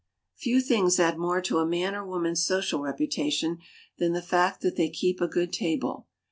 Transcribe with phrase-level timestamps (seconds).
[0.33, 3.59] Few things add more to a man or woman's social reputation
[3.99, 6.07] than the fact that they keep a good table.